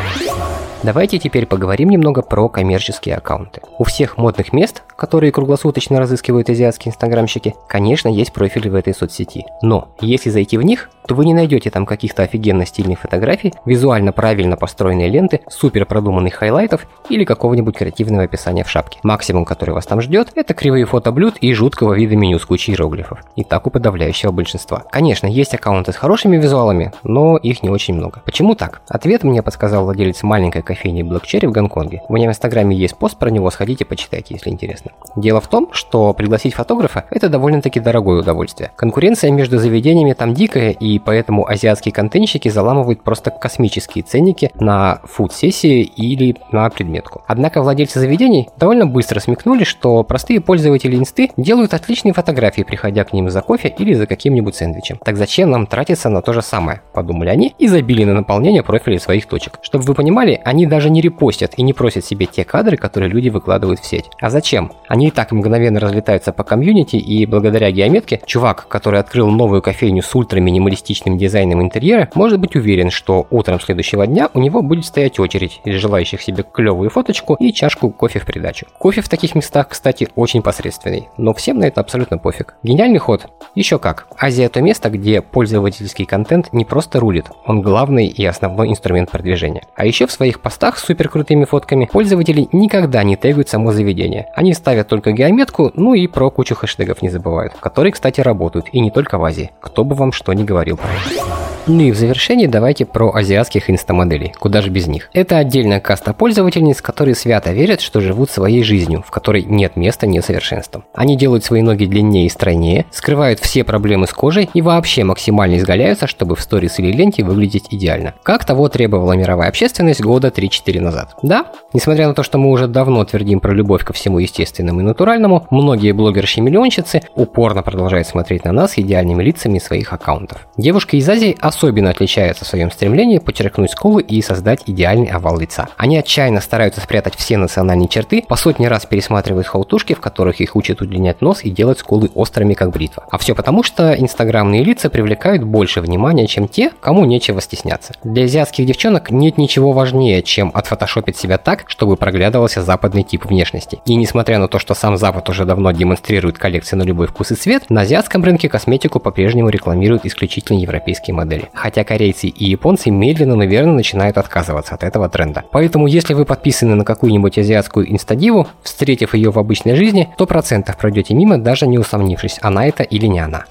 Давайте 0.85 1.19
теперь 1.19 1.47
поговорим 1.47 1.91
немного 1.91 2.23
про 2.23 2.49
коммерческие 2.49 3.17
аккаунты. 3.17 3.61
У 3.79 3.83
всех 3.83 4.19
модных 4.19 4.53
мест, 4.53 4.85
которые 4.95 5.33
круглосуточно 5.33 5.99
разыскивают 5.99 6.49
азиатские 6.49 6.91
инстаграмщики, 6.91 7.57
конечно, 7.69 8.07
есть 8.07 8.33
профили 8.33 8.69
в 8.69 8.77
этой 8.77 8.95
соцсети. 8.95 9.47
Но 9.63 9.97
если 10.01 10.31
зайти 10.31 10.59
в 10.59 10.63
них, 10.63 10.89
то 11.07 11.15
вы 11.15 11.25
не 11.27 11.35
найдете 11.35 11.71
там 11.71 11.87
каких-то 11.87 12.23
офигенно 12.23 12.67
стильных 12.67 13.01
фотографий, 13.01 13.53
визуально 13.65 14.13
правильно 14.13 14.57
построенные 14.57 15.09
ленты, 15.09 15.41
супер 15.49 15.87
продуманных 15.87 16.35
хайлайтов 16.35 16.87
или 17.09 17.25
какого-нибудь 17.25 17.77
креативного 17.77 18.25
описания 18.25 18.65
в 18.65 18.71
шапке. 18.71 18.99
Максимум, 19.03 19.45
который 19.45 19.75
вас 19.75 19.87
там 19.87 20.01
ждет, 20.01 20.29
это 20.35 20.55
кривые 20.55 20.85
фото 20.85 21.13
блюд 21.13 21.37
и 21.41 21.53
жуткого 21.53 21.95
вида 21.95 22.17
меню 22.17 22.39
с 22.39 22.45
кучей 22.45 22.73
иероглифов. 22.73 23.19
И 23.37 23.45
так 23.45 23.67
у 23.67 23.71
подавляющего 23.71 24.33
большинства. 24.33 24.85
Конечно, 24.91 25.27
есть 25.27 25.55
аккаунты 25.55 25.93
с 25.93 25.97
хорошими 25.97 26.37
визуалами, 26.37 26.93
но 27.03 27.37
их 27.37 27.63
не 27.63 27.71
очень 27.71 27.95
много. 27.95 28.23
Почему 28.25 28.55
так? 28.55 28.83
Ответ 28.89 29.25
мне 29.25 29.43
подсказал 29.43 29.85
владелец 29.85 30.23
маленькой 30.23 30.63
кофейни 30.63 31.03
Black 31.03 31.25
Cherry 31.25 31.49
в 31.49 31.53
Гонконге. 31.53 32.03
У 32.09 32.15
меня 32.15 32.29
в 32.29 32.31
инстаграме 32.31 32.77
есть 32.77 32.97
пост 32.97 33.19
про 33.19 33.31
него, 33.31 33.51
сходите 33.51 33.85
почитайте, 33.85 34.35
если 34.35 34.51
интересно. 34.51 34.91
Дело 35.17 35.41
в 35.41 35.49
том, 35.49 35.69
что 35.73 36.13
пригласить 36.15 36.55
фотографа– 36.55 37.05
это 37.11 37.29
довольно-таки 37.29 37.81
дорогое 37.81 38.21
удовольствие. 38.21 38.71
Конкуренция 38.77 39.31
между 39.31 39.59
заведениями 39.59 40.13
там 40.13 40.35
дикая, 40.35 40.71
и 40.71 40.99
поэтому 40.99 41.47
азиатские 41.47 41.93
контентщики 41.93 42.49
заламывают 42.49 43.03
просто 43.03 43.31
космические 43.31 44.05
ценники 44.05 44.51
на 44.55 45.01
фуд-сессии 45.05 45.83
или 45.83 46.37
на 46.51 46.69
предметку. 46.71 47.23
Однако 47.27 47.63
владельцы 47.63 48.01
заведений 48.01 48.49
довольно 48.57 48.87
быстро 48.87 49.21
смекнули, 49.21 49.65
что 49.65 50.03
простые 50.03 50.41
пользователи 50.41 50.97
инсты 50.97 51.31
делают 51.37 51.75
отличные 51.75 52.15
фотографии, 52.15 52.63
приходя 52.63 53.05
к 53.05 53.13
ним 53.13 53.31
за 53.31 53.43
кофе 53.43 53.75
или 53.77 53.95
за 53.95 54.07
каким-нибудь 54.07 54.55
сэндвичем. 54.55 54.99
Так 55.05 55.17
зачем 55.17 55.51
нам 55.51 55.67
тратиться 55.67 56.09
на 56.09 56.23
то 56.23 56.33
же 56.33 56.43
самое, 56.43 56.83
подумали 56.95 57.29
они 57.29 57.55
и 57.59 57.69
забили 57.69 58.05
на 58.05 58.15
наполнение 58.15 58.63
профилей 58.63 58.99
своих 58.99 59.27
точек. 59.27 59.59
Чтобы 59.63 59.85
вы 59.85 59.95
понимали, 59.95 60.41
они 60.45 60.67
даже 60.67 60.91
не 60.91 61.01
репостят 61.01 61.55
и 61.57 61.63
не 61.63 61.73
просят 61.73 62.05
себе 62.05 62.27
те 62.27 62.45
кадры, 62.45 62.77
которые 62.77 63.11
люди 63.11 63.29
выкладывают 63.29 63.81
в 63.81 63.87
сеть. 63.87 64.07
А 64.21 64.31
зачем? 64.31 64.73
Они 64.89 65.02
и 65.09 65.11
так 65.11 65.33
мгновенно 65.33 65.81
разлетаются 65.81 66.33
по 66.33 66.45
комьюнити, 66.45 66.97
и 66.97 67.27
благодаря 67.27 67.71
геометке, 67.71 68.21
чувак, 68.27 68.67
который 68.69 69.01
открыл 69.01 69.31
новую 69.31 69.63
кофейню 69.63 70.03
с 70.03 70.15
ультра-минималистичным 70.15 71.19
дизайном 71.19 71.63
интерьера, 71.63 72.09
может 72.15 72.39
быть 72.39 72.57
уверен, 72.57 72.91
что 72.91 73.27
утром 73.31 73.61
следующего 73.61 74.07
дня 74.07 74.29
у 74.35 74.41
него 74.41 74.63
будет 74.63 74.85
стоять 74.85 75.19
очередь 75.19 75.61
из 75.65 75.77
желающих 75.81 76.23
себе 76.23 76.45
клевую 76.45 76.91
фоточку 76.91 77.35
и 77.35 77.53
чашку 77.53 77.91
кофе 77.91 78.21
в 78.21 78.27
придачу. 78.27 78.67
Кофе 78.79 79.01
в 79.01 79.09
таких 79.09 79.35
местах, 79.35 79.69
кстати, 79.69 80.09
очень 80.15 80.43
посредственный, 80.43 81.09
но 81.17 81.35
всем 81.35 81.59
на 81.59 81.65
это 81.65 81.81
абсолютно 81.81 82.19
пофиг. 82.19 82.55
Гениальный 82.63 82.99
ход? 82.99 83.27
Еще 83.55 83.79
как. 83.79 84.07
Азия 84.19 84.49
то 84.49 84.61
место, 84.61 84.91
где 84.91 85.21
пользовательский 85.21 86.05
контент 86.05 86.53
не 86.53 86.65
просто 86.65 87.01
рулит, 87.01 87.27
он 87.47 87.63
главный 87.63 88.07
и 88.07 88.25
основной 88.25 88.69
инструмент 88.69 89.11
продвижения. 89.11 89.63
А 89.75 89.85
еще 89.85 90.07
в 90.07 90.13
своих 90.13 90.41
постах 90.41 90.79
с 90.79 90.85
супер 90.85 91.09
крутыми 91.09 91.45
фотками 91.45 91.89
пользователи 91.91 92.49
никогда 92.53 93.03
не 93.03 93.17
тегают 93.17 93.49
само 93.49 93.73
заведение. 93.73 94.27
Они 94.35 94.55
ставят 94.55 94.92
только 94.93 95.13
геометку, 95.13 95.73
ну 95.75 95.95
и 95.95 96.07
про 96.07 96.31
кучу 96.31 96.55
хэштегов 96.55 97.01
не 97.01 97.09
забывают, 97.09 97.55
которые, 97.61 97.93
кстати, 97.93 98.21
работают, 98.21 98.67
и 98.73 98.79
не 98.79 98.91
только 98.91 99.17
в 99.17 99.25
Азии. 99.25 99.51
Кто 99.59 99.85
бы 99.85 99.95
вам 99.95 100.13
что 100.13 100.35
ни 100.35 100.45
говорил 100.45 100.77
про 100.77 100.91
это. 100.91 101.52
Ну 101.69 101.81
и 101.81 101.93
в 101.93 101.97
завершении 101.97 102.49
давайте 102.49 102.85
про 102.85 103.15
азиатских 103.15 103.71
инстамоделей, 103.71 104.35
куда 104.37 104.63
же 104.63 104.71
без 104.71 104.89
них. 104.89 105.09
Это 105.13 105.39
отдельная 105.39 105.79
каста 105.79 106.13
пользовательниц, 106.13 106.83
которые 106.83 107.15
свято 107.15 107.53
верят, 107.53 107.81
что 107.81 108.01
живут 108.01 108.33
своей 108.33 108.65
жизнью, 108.65 109.05
в 109.07 109.13
которой 109.13 109.45
нет 109.45 109.77
места 109.77 110.09
несовершенствам. 110.09 110.85
Они 110.93 111.17
делают 111.17 111.45
свои 111.45 111.63
ноги 111.63 111.85
длиннее 111.85 112.27
и 112.27 112.29
стройнее, 112.29 112.87
скрывают 112.91 113.39
все 113.39 113.63
проблемы 113.63 114.09
с 114.09 114.13
кожей 114.13 114.51
и 114.53 114.61
вообще 114.61 115.05
максимально 115.05 115.57
изгаляются, 115.59 116.09
чтобы 116.09 116.35
в 116.35 116.41
сторис 116.41 116.81
или 116.81 116.91
ленте 116.91 117.23
выглядеть 117.23 117.67
идеально. 117.71 118.15
Как 118.25 118.45
того 118.45 118.69
требовала 118.69 119.13
мировая 119.13 119.49
общественность 119.49 120.01
года 120.01 120.29
3-4 120.29 120.81
назад. 120.81 121.15
Да, 121.23 121.47
несмотря 121.73 122.09
на 122.09 122.15
то, 122.15 122.25
что 122.25 122.39
мы 122.39 122.51
уже 122.51 122.67
давно 122.67 123.05
твердим 123.05 123.39
про 123.39 123.53
любовь 123.53 123.85
ко 123.85 123.93
всему 123.93 124.19
естественному 124.19 124.81
и 124.81 124.85
натуральному, 124.85 125.47
многие 125.51 125.93
блогерши-миллионщицы 125.93 127.03
упорно 127.15 127.63
продолжают 127.63 128.09
смотреть 128.09 128.45
на 128.47 128.51
нас 128.51 128.79
идеальными 128.79 129.23
лицами 129.23 129.61
своих 129.61 129.93
аккаунтов. 129.93 130.49
Девушка 130.57 130.97
из 130.97 131.09
Азии 131.09 131.37
особенно 131.53 131.91
отличаются 131.91 132.45
в 132.45 132.49
своем 132.49 132.71
стремлении 132.71 133.19
подчеркнуть 133.19 133.71
скулы 133.71 134.03
и 134.03 134.23
создать 134.23 134.63
идеальный 134.67 135.09
овал 135.09 135.39
лица. 135.39 135.69
Они 135.77 135.99
отчаянно 135.99 136.41
стараются 136.41 136.81
спрятать 136.81 137.15
все 137.15 137.37
национальные 137.37 137.89
черты, 137.89 138.25
по 138.27 138.37
сотни 138.37 138.65
раз 138.67 138.87
пересматривают 138.87 139.47
хаутушки, 139.47 139.93
в 139.93 140.01
которых 140.01 140.41
их 140.41 140.57
учат 140.57 140.81
удлинять 140.81 141.21
нос 141.21 141.41
и 141.45 141.51
делать 141.51 141.79
скулы 141.79 142.11
острыми, 142.15 142.55
как 142.55 142.71
бритва. 142.71 143.05
А 143.11 143.19
все 143.19 143.35
потому, 143.35 143.63
что 143.63 143.95
инстаграмные 143.95 144.65
лица 144.65 144.89
привлекают 144.89 145.45
больше 145.45 145.83
внимания, 145.83 146.27
чем 146.27 146.49
те, 146.49 146.71
кому 146.81 147.05
нечего 147.05 147.41
стесняться. 147.43 147.93
Для 148.03 148.25
азиатских 148.25 148.65
девчонок 148.65 149.11
нет 149.11 149.37
ничего 149.37 149.73
важнее, 149.73 150.23
чем 150.23 150.51
отфотошопить 150.55 151.19
себя 151.19 151.37
так, 151.37 151.65
чтобы 151.67 151.97
проглядывался 151.97 152.63
западный 152.63 153.03
тип 153.03 153.27
внешности. 153.27 153.81
И 153.85 153.95
несмотря 153.95 154.39
на 154.39 154.49
то, 154.49 154.59
что 154.59 154.75
сам 154.75 154.97
Запад 154.97 155.29
уже 155.29 155.45
давно 155.45 155.71
демонстрирует 155.73 156.39
коллекции 156.39 156.77
на 156.77 156.83
любой 156.83 157.09
вкус 157.09 157.31
и 157.33 157.35
цвет, 157.35 157.69
на 157.69 157.83
азиатском 157.83 158.25
рынке 158.25 158.49
косметику 158.49 159.01
по-прежнему 159.01 159.51
рекламируют 159.51 160.07
исключительно 160.07 160.59
европейские 160.59 161.15
модели 161.15 161.42
модели. 161.43 161.51
Хотя 161.55 161.85
корейцы 161.85 162.29
и 162.29 162.45
японцы 162.51 162.91
медленно, 162.91 163.37
но 163.37 163.45
верно 163.45 163.73
начинают 163.73 164.19
отказываться 164.19 164.75
от 164.75 164.85
этого 164.85 165.09
тренда. 165.09 165.45
Поэтому, 165.51 165.87
если 165.87 166.15
вы 166.15 166.25
подписаны 166.25 166.75
на 166.75 166.85
какую-нибудь 166.85 167.39
азиатскую 167.39 167.91
инстадиву, 167.91 168.49
встретив 168.63 169.15
ее 169.15 169.31
в 169.31 169.39
обычной 169.39 169.77
жизни, 169.77 170.09
то 170.17 170.27
процентов 170.27 170.77
пройдете 170.77 171.15
мимо, 171.15 171.39
даже 171.39 171.67
не 171.67 171.79
усомнившись, 171.79 172.39
она 172.43 172.67
это 172.67 172.83
или 172.83 173.07
не 173.07 173.21
она. 173.21 173.45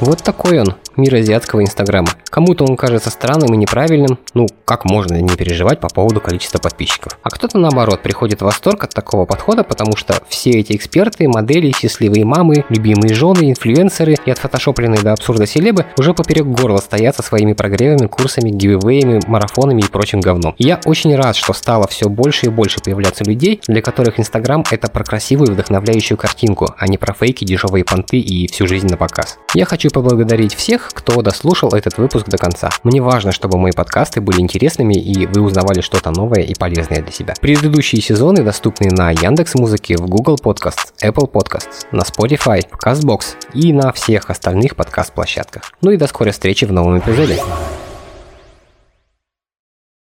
Вот 0.00 0.22
такой 0.22 0.58
он, 0.58 0.74
мир 0.96 1.14
азиатского 1.14 1.62
инстаграма. 1.62 2.08
Кому-то 2.30 2.64
он 2.64 2.76
кажется 2.76 3.10
странным 3.10 3.54
и 3.54 3.56
неправильным, 3.56 4.18
ну, 4.34 4.46
как 4.64 4.84
можно 4.84 5.20
не 5.20 5.36
переживать 5.36 5.80
по 5.80 5.88
поводу 5.88 6.20
количества 6.20 6.58
подписчиков. 6.58 7.18
А 7.22 7.30
кто-то 7.30 7.58
наоборот 7.58 8.02
приходит 8.02 8.40
в 8.40 8.44
восторг 8.44 8.84
от 8.84 8.90
такого 8.90 9.26
подхода, 9.26 9.64
потому 9.64 9.96
что 9.96 10.22
все 10.28 10.50
эти 10.50 10.74
эксперты, 10.74 11.28
модели, 11.28 11.72
счастливые 11.72 12.24
мамы, 12.24 12.64
любимые 12.68 13.14
жены, 13.14 13.50
инфлюенсеры 13.50 14.16
и 14.24 14.30
отфотошопленные 14.30 15.02
до 15.02 15.12
абсурда 15.12 15.46
селебы 15.46 15.86
уже 15.98 16.14
поперек 16.14 16.46
горла 16.46 16.78
стоят 16.78 17.16
со 17.16 17.22
своими 17.22 17.52
прогревами, 17.52 18.06
курсами, 18.06 18.50
гивэвеями, 18.50 19.20
марафонами 19.26 19.82
и 19.82 19.86
прочим 19.86 20.20
говном. 20.20 20.54
И 20.58 20.66
я 20.66 20.80
очень 20.84 21.14
рад, 21.14 21.36
что 21.36 21.52
стало 21.52 21.86
все 21.88 22.08
больше 22.08 22.46
и 22.46 22.50
больше 22.50 22.80
появляться 22.80 23.24
людей, 23.24 23.60
для 23.66 23.82
которых 23.82 24.18
Инстаграм 24.18 24.64
это 24.70 24.88
про 24.88 25.04
красивую 25.04 25.52
вдохновляющую 25.52 26.16
картинку, 26.16 26.68
а 26.76 26.88
не 26.88 26.98
про 26.98 27.14
фейки, 27.14 27.44
дешевые 27.44 27.84
понты 27.84 28.18
и 28.18 28.46
всю 28.50 28.66
жизнь 28.66 28.88
на 28.88 28.96
показ. 28.96 29.38
Я 29.54 29.64
хочу 29.64 29.90
поблагодарить 29.90 30.54
всех, 30.54 30.81
кто 30.92 31.22
дослушал 31.22 31.70
этот 31.70 31.98
выпуск 31.98 32.26
до 32.26 32.38
конца. 32.38 32.70
Мне 32.82 33.00
важно, 33.00 33.32
чтобы 33.32 33.58
мои 33.58 33.72
подкасты 33.72 34.20
были 34.20 34.40
интересными 34.40 34.94
и 34.94 35.26
вы 35.26 35.42
узнавали 35.42 35.80
что-то 35.80 36.10
новое 36.10 36.42
и 36.42 36.54
полезное 36.54 37.02
для 37.02 37.12
себя. 37.12 37.34
Предыдущие 37.40 38.00
сезоны 38.00 38.42
доступны 38.42 38.90
на 38.90 39.10
Яндекс 39.10 39.54
Музыке, 39.54 39.96
в 39.96 40.06
Google 40.06 40.36
Podcasts, 40.42 40.92
Apple 41.02 41.30
Podcasts, 41.30 41.86
на 41.92 42.02
Spotify, 42.02 42.62
в 42.70 42.84
CastBox 42.84 43.22
и 43.54 43.72
на 43.72 43.92
всех 43.92 44.30
остальных 44.30 44.76
подкаст-площадках. 44.76 45.72
Ну 45.80 45.90
и 45.90 45.96
до 45.96 46.06
скорой 46.06 46.32
встречи 46.32 46.64
в 46.64 46.72
новом 46.72 46.98
эпизоде. 46.98 47.38